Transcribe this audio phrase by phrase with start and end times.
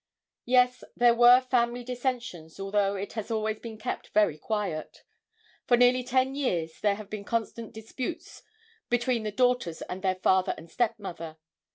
[0.47, 5.03] "Yes, there were family dissentions although it has been always kept very quiet.
[5.67, 8.41] For nearly ten years there have been constant disputes
[8.89, 11.37] between the daughters and their father and stepmother.